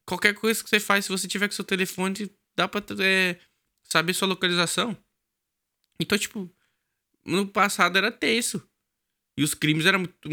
[0.08, 3.38] Qualquer coisa que você faz, se você tiver com seu telefone, dá pra é,
[3.82, 4.96] saber sua localização.
[6.00, 6.50] Então, tipo,
[7.24, 8.66] no passado era tenso.
[9.36, 10.28] E os crimes eram muito.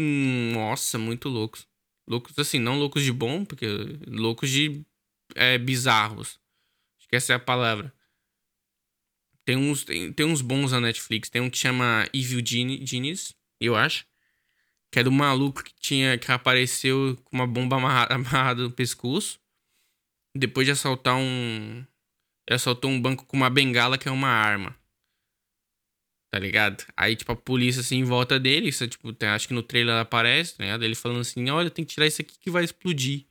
[0.54, 1.66] Nossa, muito loucos.
[2.06, 3.66] Loucos, assim, não loucos de bom, porque.
[4.06, 4.84] Loucos de.
[5.34, 6.38] É, bizarros.
[6.98, 7.92] Acho que essa é a palavra.
[9.44, 11.28] Tem uns, tem, tem uns bons na Netflix.
[11.28, 14.06] Tem um que chama Evil Genius, eu acho.
[14.90, 16.16] Que é do maluco que tinha.
[16.18, 19.40] que apareceu com uma bomba amarrada, amarrada no pescoço.
[20.36, 21.84] Depois de assaltar um.
[22.46, 24.76] Ele assaltou um banco com uma bengala que é uma arma.
[26.32, 26.84] Tá ligado?
[26.96, 28.68] Aí, tipo, a polícia assim em volta dele.
[28.68, 30.82] Isso, tipo, tem, acho que no trailer aparece, tá ligado?
[30.82, 33.26] Ele falando assim: olha, tem que tirar isso aqui que vai explodir.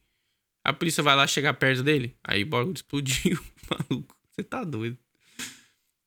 [0.64, 2.16] A polícia vai lá chegar perto dele.
[2.24, 4.16] Aí o bagulho explodiu, maluco.
[4.30, 4.98] Você tá doido.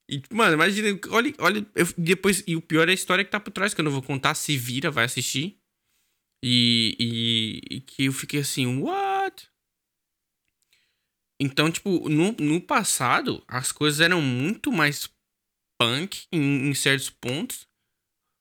[0.08, 3.40] E, mano, imagina, olha, olha, eu, depois, e o pior é a história que tá
[3.40, 5.58] por trás, que eu não vou contar, se vira, vai assistir.
[6.42, 9.48] E, e, e que eu fiquei assim, what?
[11.40, 15.10] Então, tipo, no, no passado, as coisas eram muito mais
[15.80, 17.66] punk em, em certos pontos,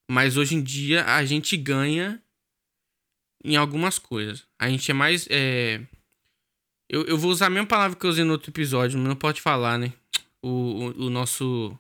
[0.10, 2.22] mas hoje em dia a gente ganha
[3.44, 4.46] em algumas coisas.
[4.60, 5.28] A gente é mais.
[5.30, 5.82] É...
[6.90, 9.16] Eu, eu vou usar a mesma palavra que eu usei no outro episódio, mas não
[9.16, 9.94] pode falar, né?
[10.44, 11.78] o, o, o nosso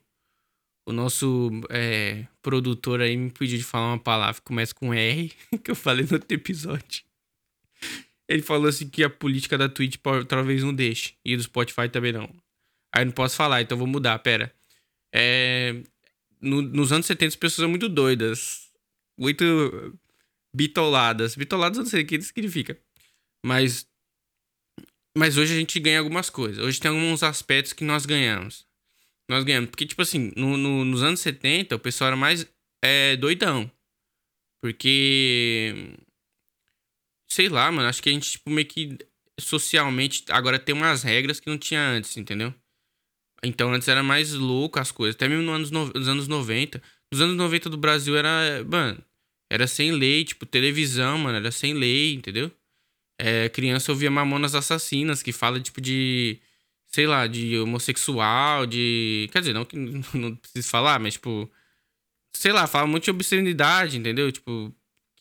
[0.86, 5.32] o nosso é, produtor aí me pediu de falar uma palavra que começa com R,
[5.63, 7.04] que eu falei no outro episódio.
[8.28, 11.16] Ele falou assim que a política da Twitch talvez não deixe.
[11.26, 12.34] E do Spotify também não.
[12.94, 14.54] Aí não posso falar, então vou mudar, pera.
[15.14, 15.84] É,
[16.40, 18.72] no, nos anos 70 as pessoas são muito doidas.
[19.20, 19.98] Muito
[20.56, 21.36] bitoladas.
[21.36, 22.80] Bitoladas eu não sei o que isso significa.
[23.46, 23.88] Mas
[25.18, 26.64] mas hoje a gente ganha algumas coisas.
[26.64, 28.66] Hoje tem alguns aspectos que nós ganhamos.
[29.30, 29.70] Nós ganhamos.
[29.70, 32.48] Porque, tipo assim, no, no, nos anos 70, o pessoal era mais
[32.84, 33.72] é, doidão.
[34.62, 35.96] Porque.
[37.34, 37.88] Sei lá, mano.
[37.88, 38.98] Acho que a gente, tipo, meio que
[39.39, 42.54] socialmente agora tem umas regras que não tinha antes, entendeu?
[43.43, 45.15] Então antes era mais louco as coisas.
[45.15, 46.82] Até mesmo nos anos, no, nos anos 90.
[47.12, 48.63] Nos anos 90 do Brasil era.
[48.69, 49.04] Mano,
[49.50, 52.52] era sem lei, tipo, televisão, mano, era sem lei, entendeu?
[53.19, 56.39] é, criança ouvia Mamonas Assassinas, que fala, tipo, de.
[56.88, 59.30] Sei lá, de homossexual, de.
[59.32, 59.76] Quer dizer, não que
[60.13, 61.50] não precisa falar, mas, tipo.
[62.36, 64.32] Sei lá, fala muito de obscenidade, entendeu?
[64.32, 64.74] Tipo,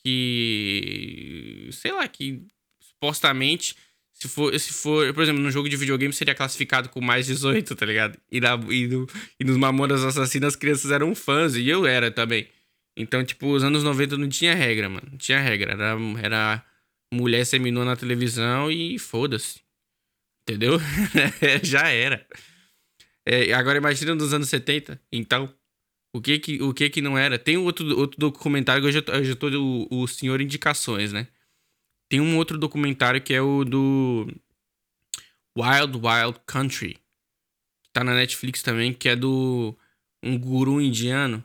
[0.03, 1.69] que.
[1.71, 2.45] Sei lá, que
[2.79, 3.75] supostamente.
[4.13, 7.75] Se for, se for, por exemplo, no jogo de videogame seria classificado com mais 18,
[7.75, 8.17] tá ligado?
[8.31, 9.07] E, na, e, no,
[9.39, 12.47] e nos Mamonas Assassinas as crianças eram fãs, e eu era também.
[12.95, 15.07] Então, tipo, os anos 90 não tinha regra, mano.
[15.11, 15.71] Não tinha regra.
[15.73, 16.65] Era, era
[17.13, 19.61] mulher seminua na televisão e foda-se.
[20.47, 20.79] Entendeu?
[21.63, 22.25] Já era.
[23.25, 25.53] É, agora imagina nos anos 70, então.
[26.15, 27.39] O que que, o que, que não era?
[27.39, 31.27] Tem outro, outro documentário que eu já, eu já tô o, o Senhor Indicações, né?
[32.07, 34.27] Tem um outro documentário que é o do
[35.57, 36.99] Wild Wild Country.
[37.83, 39.75] Que tá na Netflix também, que é do
[40.21, 41.43] um guru indiano.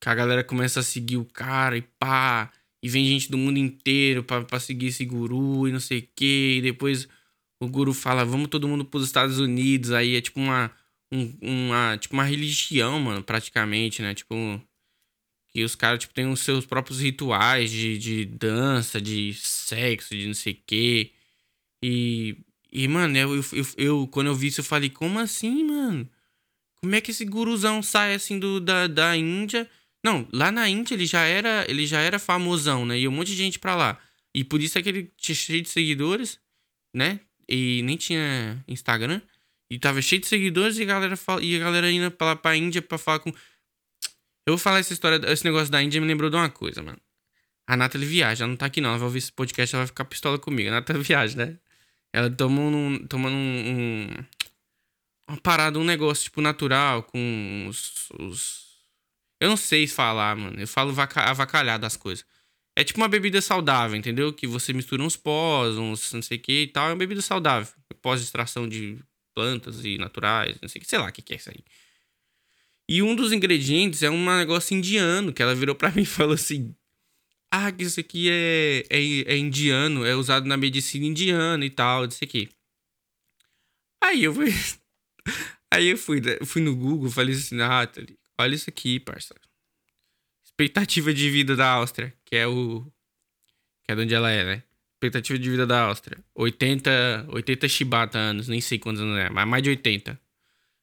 [0.00, 2.52] Que a galera começa a seguir o cara e pá.
[2.80, 6.58] E vem gente do mundo inteiro para seguir esse guru e não sei o que.
[6.58, 7.08] E depois
[7.60, 9.90] o guru fala, vamos todo mundo pros Estados Unidos.
[9.90, 10.70] Aí é tipo uma,
[11.12, 14.14] um, uma, tipo uma religião, mano, praticamente, né?
[14.14, 14.34] Tipo,
[15.50, 20.26] que os caras tipo, têm os seus próprios rituais de, de dança, de sexo, de
[20.26, 21.12] não sei o que.
[21.82, 22.38] E,
[22.72, 26.08] e, mano, eu, eu, eu, eu, quando eu vi isso, eu falei, como assim, mano?
[26.80, 29.68] Como é que esse guruzão sai assim do, da, da Índia
[30.04, 32.98] não, lá na Índia ele já era, ele já era famosão, né?
[32.98, 34.00] E um monte de gente pra lá.
[34.34, 36.40] E por isso é que ele tinha cheio de seguidores,
[36.94, 37.20] né?
[37.48, 39.20] E nem tinha Instagram.
[39.72, 42.54] E tava cheio de seguidores e a galera, fala, e a galera indo pra, pra
[42.54, 43.30] Índia pra falar com.
[43.30, 47.00] Eu vou falar essa história, esse negócio da Índia me lembrou de uma coisa, mano.
[47.66, 48.90] A Nathalie viaja, ela não tá aqui não.
[48.90, 50.68] Ela vai ouvir esse podcast, ela vai ficar pistola comigo.
[50.68, 51.58] A Nathalie viaja, né?
[52.12, 54.08] Ela tomou um, um, um,
[55.26, 58.72] uma parada, um negócio, tipo, natural, com os, os
[59.40, 60.60] eu não sei falar, mano.
[60.60, 62.26] Eu falo avacalhar das coisas.
[62.76, 64.34] É tipo uma bebida saudável, entendeu?
[64.34, 66.88] Que você mistura uns pós, uns não sei o que e tal.
[66.88, 67.72] É uma bebida saudável.
[68.02, 68.98] Pós-extração de
[69.34, 70.82] plantas e naturais, não sei.
[70.84, 71.64] Sei lá o que, que é isso aí.
[72.88, 76.34] E um dos ingredientes é um negócio indiano, que ela virou pra mim e falou
[76.34, 76.74] assim:
[77.50, 82.04] Ah, que isso aqui é, é, é indiano, é usado na medicina indiana e tal,
[82.06, 82.48] isso aqui.
[84.02, 84.50] Aí eu fui.
[85.72, 87.88] Aí eu fui, fui no Google falei assim, ah,
[88.38, 89.34] Olha isso aqui, parça.
[90.44, 92.84] Expectativa de vida da Áustria, que é o.
[93.84, 94.62] Que é de onde ela é, né?
[95.02, 96.16] Expectativa de vida da Áustria.
[96.32, 100.16] 80, 80 Shibata anos, nem sei quantos anos é, mas mais de 80.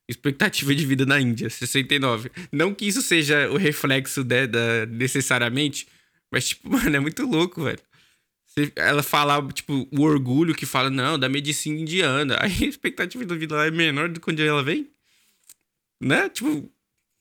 [0.09, 2.29] Expectativa de vida na Índia, 69.
[2.51, 5.87] Não que isso seja o reflexo de, da, necessariamente,
[6.29, 7.79] mas, tipo, mano, é muito louco, velho.
[8.75, 12.37] Ela fala, tipo, o orgulho que fala, não, da medicina indiana.
[12.43, 14.89] Aí a expectativa de vida lá é menor do que onde ela vem.
[16.01, 16.27] Né?
[16.27, 16.69] Tipo,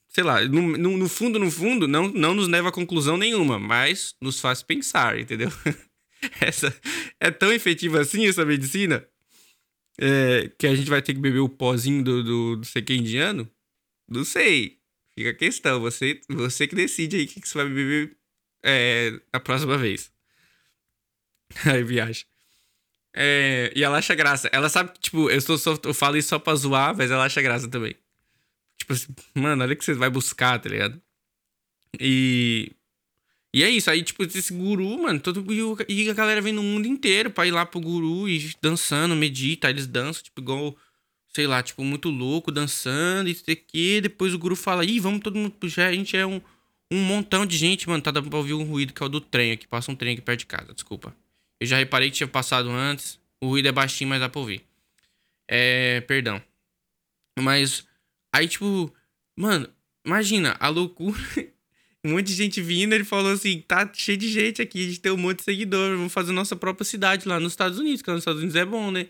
[0.09, 3.57] sei lá, no, no, no, fundo, no fundo, não, não nos leva a conclusão nenhuma,
[3.57, 5.53] mas nos faz pensar, entendeu?
[6.41, 6.75] essa
[7.21, 9.07] é tão efetiva assim essa medicina
[10.01, 13.51] é, que a gente vai ter que beber o pozinho do, do, do indiano?
[14.09, 14.79] Não sei.
[15.15, 15.81] Fica a questão.
[15.81, 18.17] Você, você que decide aí o que, que você vai beber
[18.63, 20.13] é, na próxima vez.
[21.67, 22.25] Aí viagem.
[23.15, 24.49] É, e ela acha graça.
[24.53, 27.25] Ela sabe que, tipo, eu, sou só, eu falo isso só pra zoar, mas ela
[27.25, 27.97] acha graça também.
[28.77, 31.01] Tipo assim, mano, olha o que você vai buscar, tá ligado?
[31.99, 32.71] E.
[33.55, 35.45] E é isso, aí, tipo, esse guru, mano, todo,
[35.89, 39.71] e a galera vem no mundo inteiro pra ir lá pro guru e dançando, medita,
[39.71, 40.77] eles dançam, tipo, igual,
[41.35, 44.01] sei lá, tipo, muito louco, dançando, isso aqui.
[44.03, 46.43] Depois o guru fala, ih, vamos todo mundo, já, a gente é um,
[46.93, 49.21] um montão de gente, mano, tá dando pra ouvir um ruído que é o do
[49.21, 51.15] trem aqui, passa um trem aqui perto de casa, desculpa.
[51.61, 53.19] Eu já reparei que tinha passado antes.
[53.41, 54.65] O ruído é baixinho, mas dá pra ouvir.
[55.49, 56.01] É.
[56.03, 56.43] Perdão.
[57.39, 57.87] Mas.
[58.33, 58.95] Aí, tipo.
[59.37, 59.69] Mano,
[60.05, 61.19] imagina a loucura.
[62.05, 62.93] um monte de gente vindo.
[62.93, 64.85] Ele falou assim: tá cheio de gente aqui.
[64.85, 65.97] A gente tem um monte de seguidor.
[65.97, 68.03] Vamos fazer nossa própria cidade lá nos Estados Unidos.
[68.03, 69.09] Que nos Estados Unidos é bom, né?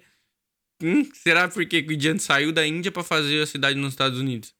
[0.83, 4.55] Hum, será porque o Indian saiu da Índia para fazer a cidade nos Estados Unidos?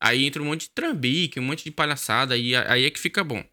[0.00, 2.34] Aí entra um monte de trambique, um monte de palhaçada.
[2.34, 3.44] Aí, aí é que fica bom.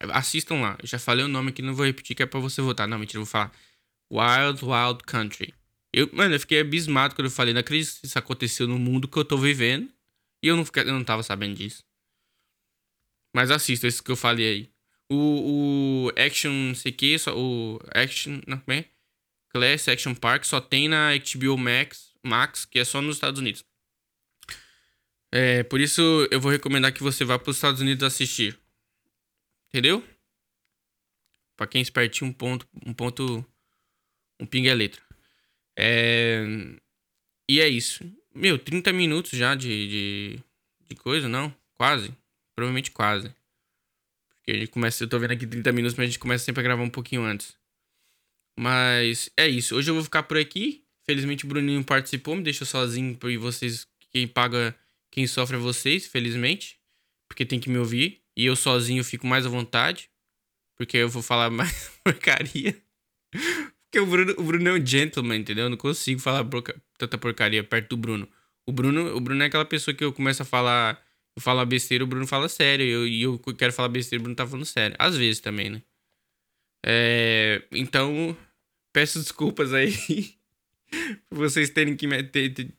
[0.00, 0.76] Assistam lá.
[0.80, 2.86] Eu já falei o nome aqui, não vou repetir, que é pra você votar.
[2.86, 3.52] Não, mentira, eu vou falar.
[4.12, 5.54] Wild Wild Country.
[5.92, 9.08] Eu, mano, eu fiquei abismado quando eu falei, não acredito que isso aconteceu no mundo
[9.08, 9.90] que eu tô vivendo.
[10.42, 11.82] E eu não, fiquei, eu não tava sabendo disso.
[13.34, 14.70] Mas assista esse que eu falei aí.
[15.10, 18.84] O, o Action, não sei o que, só, o Action, não, como é?
[19.50, 23.64] Class Action Park só tem na HBO Max, Max, que é só nos Estados Unidos.
[25.32, 28.58] É, por isso eu vou recomendar que você vá para os Estados Unidos assistir.
[29.68, 30.02] Entendeu?
[31.56, 32.66] Pra quem espertinho, um ponto.
[32.86, 33.44] Um ponto.
[34.40, 35.02] Um pinga é letra.
[35.76, 36.42] É.
[37.48, 38.04] E é isso.
[38.34, 40.44] Meu, 30 minutos já de, de,
[40.88, 41.54] de coisa, não?
[41.74, 42.14] Quase.
[42.58, 43.32] Provavelmente quase.
[44.30, 45.04] Porque a gente começa.
[45.04, 47.22] Eu tô vendo aqui 30 minutos, mas a gente começa sempre a gravar um pouquinho
[47.22, 47.56] antes.
[48.58, 49.76] Mas é isso.
[49.76, 50.84] Hoje eu vou ficar por aqui.
[51.04, 53.86] Felizmente o Bruninho participou, me deixou sozinho e vocês.
[54.10, 54.76] Quem paga.
[55.08, 56.80] Quem sofre é vocês, felizmente.
[57.28, 58.22] Porque tem que me ouvir.
[58.36, 60.10] E eu sozinho fico mais à vontade.
[60.76, 62.76] Porque eu vou falar mais porcaria.
[63.84, 65.66] Porque o Bruno, o Bruno é um gentleman, entendeu?
[65.66, 68.28] Eu não consigo falar porca, tanta porcaria perto do Bruno.
[68.66, 71.00] O Bruno, o Bruno é aquela pessoa que eu começo a falar.
[71.38, 73.06] Eu falo besteira, o Bruno fala sério.
[73.06, 74.96] E eu, eu quero falar besteira, o Bruno tá falando sério.
[74.98, 75.82] Às vezes também, né?
[76.84, 78.36] É, então,
[78.92, 79.94] peço desculpas aí.
[81.30, 82.24] vocês terem que me.
[82.24, 82.74] Ter, ter,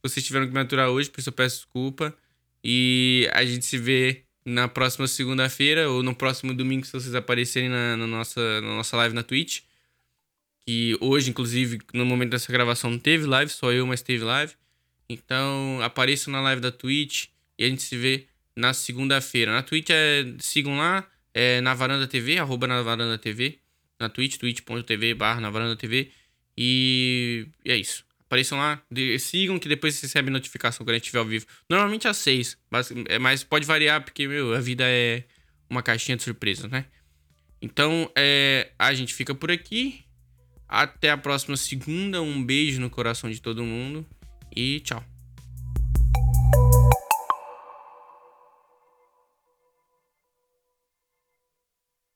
[0.00, 2.16] vocês tiveram que me aturar hoje, por isso eu peço desculpa.
[2.62, 7.68] E a gente se vê na próxima segunda-feira ou no próximo domingo, se vocês aparecerem
[7.68, 9.62] na, na, nossa, na nossa live na Twitch.
[10.64, 14.52] Que hoje, inclusive, no momento dessa gravação não teve live, só eu, mas teve live.
[15.08, 19.52] Então, apareçam na live da Twitch e a gente se vê na segunda-feira.
[19.52, 23.58] Na Twitch, é, sigam lá, é, na Varanda TV, arroba na Varanda TV,
[23.98, 26.10] na Twitch, twitch.tv barra na Varanda TV.
[26.56, 30.94] E, e é isso apareçam lá, de, sigam que depois você recebe notificação quando a
[30.94, 31.46] gente estiver ao vivo.
[31.70, 35.24] Normalmente às seis, mas, é, mas pode variar porque, meu, a vida é
[35.70, 36.86] uma caixinha de surpresas, né?
[37.62, 40.04] Então, é, a gente fica por aqui.
[40.68, 42.20] Até a próxima segunda.
[42.20, 44.06] Um beijo no coração de todo mundo
[44.54, 45.13] e tchau.